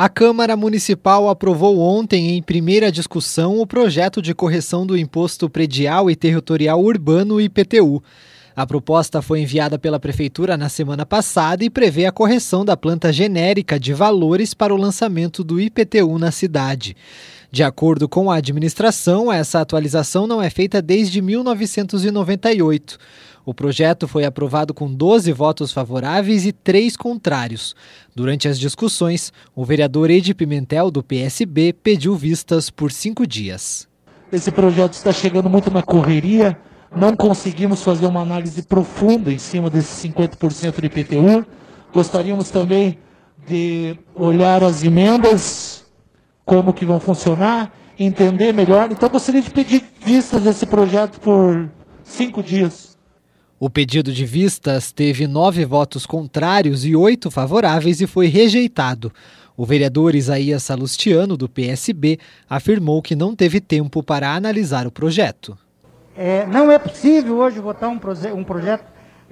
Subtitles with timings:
[0.00, 6.08] A Câmara Municipal aprovou ontem, em primeira discussão, o projeto de correção do Imposto Predial
[6.08, 8.00] e Territorial Urbano IPTU.
[8.54, 13.12] A proposta foi enviada pela Prefeitura na semana passada e prevê a correção da planta
[13.12, 16.96] genérica de valores para o lançamento do IPTU na cidade.
[17.50, 22.98] De acordo com a administração, essa atualização não é feita desde 1998.
[23.48, 27.74] O projeto foi aprovado com 12 votos favoráveis e 3 contrários.
[28.14, 33.88] Durante as discussões, o vereador Edi Pimentel, do PSB, pediu vistas por cinco dias.
[34.30, 36.58] Esse projeto está chegando muito na correria,
[36.94, 41.46] não conseguimos fazer uma análise profunda em cima desses 50% de IPTU.
[41.94, 42.98] Gostaríamos também
[43.46, 45.67] de olhar as emendas,
[46.48, 48.90] como que vão funcionar, entender melhor.
[48.90, 51.68] Então, gostaria de pedir vistas desse projeto por
[52.02, 52.96] cinco dias.
[53.60, 59.12] O pedido de vistas teve nove votos contrários e oito favoráveis e foi rejeitado.
[59.54, 62.18] O vereador Isaías Salustiano, do PSB,
[62.48, 65.58] afirmou que não teve tempo para analisar o projeto.
[66.16, 68.86] É, não é possível hoje votar um, proje um projeto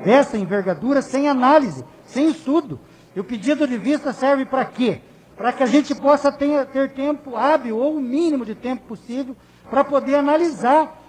[0.05, 2.79] dessa envergadura sem análise, sem estudo.
[3.15, 5.01] E o pedido de vista serve para quê?
[5.37, 9.37] Para que a gente possa ter, ter tempo hábil, ou o mínimo de tempo possível,
[9.69, 11.03] para poder analisar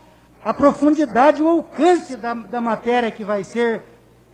[0.43, 3.83] a profundidade, o alcance da, da matéria que vai ser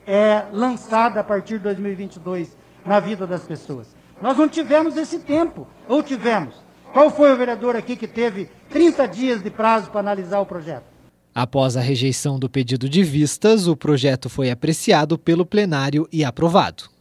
[0.06, 2.56] é, lançada a partir de 2022
[2.86, 3.88] na vida das pessoas.
[4.22, 6.56] Nós não tivemos esse tempo, ou tivemos?
[6.92, 10.86] Qual foi o vereador aqui que teve 30 dias de prazo para analisar o projeto?
[11.34, 16.93] Após a rejeição do pedido de vistas, o projeto foi apreciado pelo plenário e aprovado.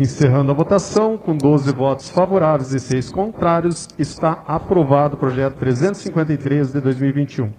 [0.00, 6.72] Encerrando a votação, com 12 votos favoráveis e 6 contrários, está aprovado o projeto 353
[6.72, 7.52] de 2021.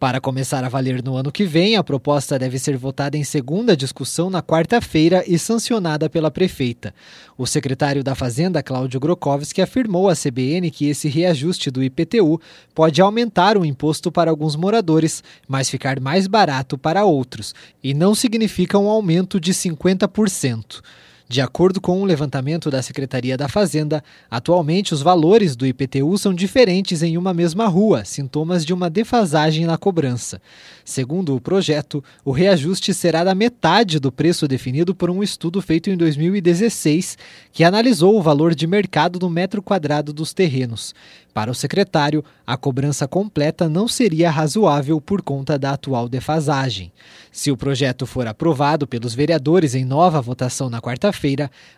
[0.00, 3.76] Para começar a valer no ano que vem, a proposta deve ser votada em segunda
[3.76, 6.94] discussão na quarta-feira e sancionada pela prefeita.
[7.36, 12.40] O secretário da Fazenda, Cláudio Grokowski, afirmou à CBN que esse reajuste do IPTU
[12.74, 18.14] pode aumentar o imposto para alguns moradores, mas ficar mais barato para outros, e não
[18.14, 20.80] significa um aumento de 50%.
[21.26, 26.34] De acordo com um levantamento da Secretaria da Fazenda, atualmente os valores do IPTU são
[26.34, 30.40] diferentes em uma mesma rua, sintomas de uma defasagem na cobrança.
[30.84, 35.88] Segundo o projeto, o reajuste será da metade do preço definido por um estudo feito
[35.88, 37.16] em 2016,
[37.50, 40.94] que analisou o valor de mercado no metro quadrado dos terrenos.
[41.32, 46.92] Para o secretário, a cobrança completa não seria razoável por conta da atual defasagem.
[47.32, 51.13] Se o projeto for aprovado pelos vereadores em nova votação na quarta-feira,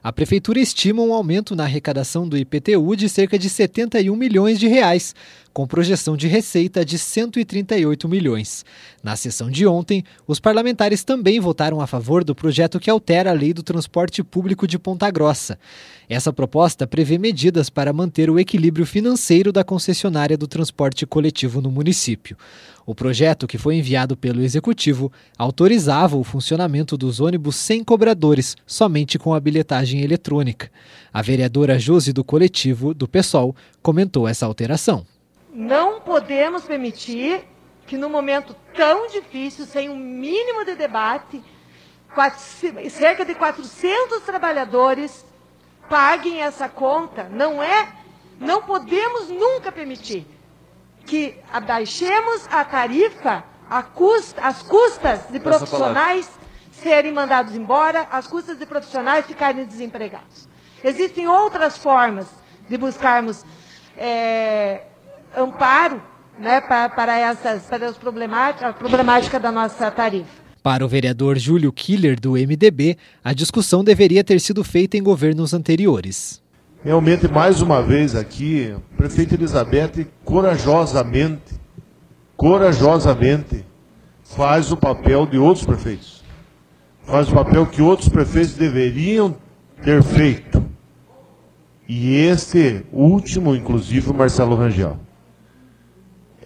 [0.02, 4.66] a prefeitura estima um aumento na arrecadação do IPTU de cerca de 71 milhões de
[4.66, 5.14] reais,
[5.56, 8.62] com projeção de receita de 138 milhões.
[9.02, 13.32] Na sessão de ontem, os parlamentares também votaram a favor do projeto que altera a
[13.32, 15.58] lei do transporte público de Ponta Grossa.
[16.10, 21.70] Essa proposta prevê medidas para manter o equilíbrio financeiro da concessionária do transporte coletivo no
[21.70, 22.36] município.
[22.84, 29.18] O projeto, que foi enviado pelo Executivo, autorizava o funcionamento dos ônibus sem cobradores, somente
[29.18, 30.70] com a bilhetagem eletrônica.
[31.10, 35.06] A vereadora Josi do Coletivo, do PSOL, comentou essa alteração.
[35.58, 37.42] Não podemos permitir
[37.86, 41.42] que, num momento tão difícil, sem um mínimo de debate,
[42.90, 45.24] cerca de 400 trabalhadores
[45.88, 47.24] paguem essa conta.
[47.30, 47.88] Não é,
[48.38, 50.26] não podemos nunca permitir
[51.06, 56.28] que abaixemos a tarifa a custa, as custas de profissionais
[56.70, 60.46] serem mandados embora, as custas de profissionais ficarem desempregados.
[60.84, 62.26] Existem outras formas
[62.68, 63.42] de buscarmos
[63.96, 64.82] é,
[65.36, 66.02] amparo
[66.38, 70.46] né, para, para, essas, para as problemáticas, a problemática da nossa tarifa.
[70.62, 75.54] Para o vereador Júlio Killer, do MDB, a discussão deveria ter sido feita em governos
[75.54, 76.42] anteriores.
[76.82, 81.54] Realmente, mais uma vez aqui, a prefeita Elizabeth corajosamente,
[82.36, 83.64] corajosamente,
[84.24, 86.24] faz o papel de outros prefeitos.
[87.04, 89.36] Faz o papel que outros prefeitos deveriam
[89.82, 90.64] ter feito.
[91.88, 95.05] E este último, inclusive, o Marcelo Rangel.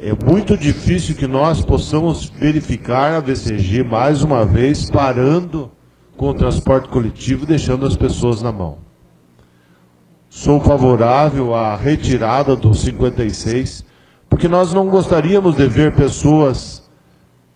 [0.03, 5.71] É muito difícil que nós possamos verificar a VCG mais uma vez parando
[6.17, 8.79] com o transporte coletivo, deixando as pessoas na mão.
[10.31, 13.85] Sou favorável à retirada do 56,
[14.27, 16.83] porque nós não gostaríamos de ver pessoas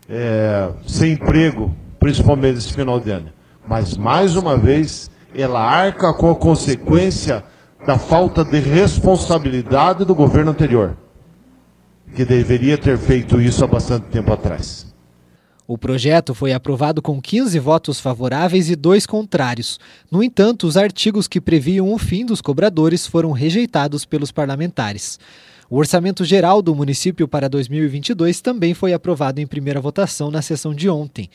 [0.06, 3.30] é, sem emprego, principalmente nesse final de ano.
[3.66, 7.42] Mas, mais uma vez, ela arca com a consequência
[7.86, 10.94] da falta de responsabilidade do governo anterior
[12.14, 14.94] que deveria ter feito isso há bastante tempo atrás.
[15.66, 19.80] O projeto foi aprovado com 15 votos favoráveis e dois contrários.
[20.10, 25.18] No entanto, os artigos que previam o fim dos cobradores foram rejeitados pelos parlamentares.
[25.70, 30.74] O orçamento geral do município para 2022 também foi aprovado em primeira votação na sessão
[30.74, 31.30] de ontem.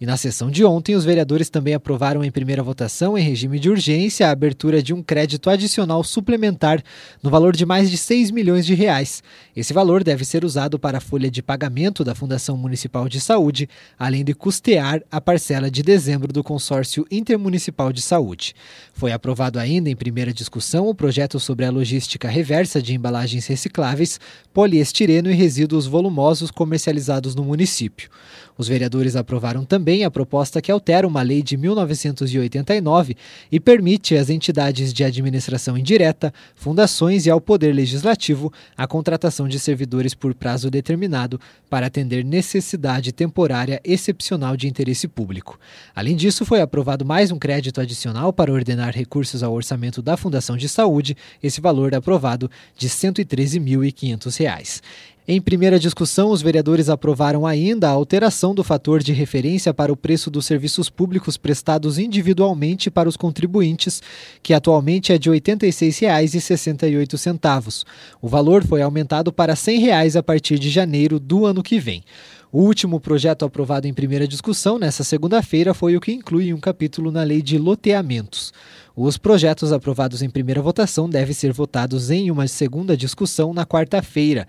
[0.00, 3.68] E na sessão de ontem, os vereadores também aprovaram em primeira votação, em regime de
[3.68, 6.80] urgência, a abertura de um crédito adicional suplementar
[7.20, 9.24] no valor de mais de 6 milhões de reais.
[9.56, 13.68] Esse valor deve ser usado para a folha de pagamento da Fundação Municipal de Saúde,
[13.98, 18.54] além de custear a parcela de dezembro do Consórcio Intermunicipal de Saúde.
[18.92, 24.20] Foi aprovado ainda em primeira discussão o projeto sobre a logística reversa de embalagens recicláveis,
[24.54, 28.08] poliestireno e resíduos volumosos comercializados no município.
[28.56, 33.16] Os vereadores aprovaram também a proposta que altera uma lei de 1989
[33.50, 39.58] e permite às entidades de administração indireta, fundações e ao Poder Legislativo a contratação de
[39.58, 41.40] servidores por prazo determinado
[41.70, 45.58] para atender necessidade temporária excepcional de interesse público.
[45.96, 50.54] Além disso, foi aprovado mais um crédito adicional para ordenar recursos ao orçamento da Fundação
[50.54, 54.82] de Saúde, esse valor aprovado de R$ 113.500.
[55.30, 59.96] Em primeira discussão, os vereadores aprovaram ainda a alteração do fator de referência para o
[59.96, 64.02] preço dos serviços públicos prestados individualmente para os contribuintes,
[64.42, 67.84] que atualmente é de R$ 86,68.
[68.22, 72.02] O valor foi aumentado para 100 reais a partir de janeiro do ano que vem.
[72.50, 77.10] O último projeto aprovado em primeira discussão nesta segunda-feira foi o que inclui um capítulo
[77.10, 78.50] na lei de loteamentos.
[78.96, 84.48] Os projetos aprovados em primeira votação devem ser votados em uma segunda discussão na quarta-feira.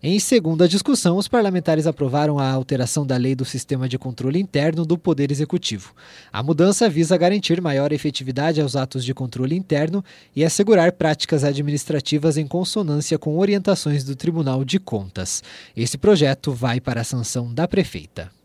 [0.00, 4.86] Em segunda discussão, os parlamentares aprovaram a alteração da lei do sistema de controle interno
[4.86, 5.92] do Poder Executivo.
[6.32, 10.04] A mudança visa garantir maior efetividade aos atos de controle interno
[10.36, 15.42] e assegurar práticas administrativas em consonância com orientações do Tribunal de Contas.
[15.76, 18.37] Esse projeto vai para a sanção da prefeita.